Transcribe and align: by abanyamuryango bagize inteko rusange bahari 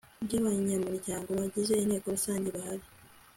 by 0.25 0.33
abanyamuryango 0.39 1.29
bagize 1.39 1.73
inteko 1.77 2.05
rusange 2.15 2.47
bahari 2.55 2.85